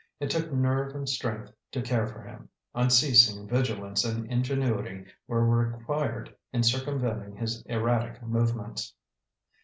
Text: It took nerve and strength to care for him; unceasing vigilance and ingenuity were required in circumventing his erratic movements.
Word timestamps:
It 0.19 0.31
took 0.31 0.51
nerve 0.51 0.95
and 0.95 1.07
strength 1.07 1.51
to 1.73 1.81
care 1.83 2.07
for 2.07 2.23
him; 2.23 2.49
unceasing 2.73 3.47
vigilance 3.47 4.03
and 4.03 4.25
ingenuity 4.31 5.05
were 5.27 5.45
required 5.45 6.35
in 6.51 6.63
circumventing 6.63 7.35
his 7.35 7.61
erratic 7.67 8.19
movements. 8.23 8.95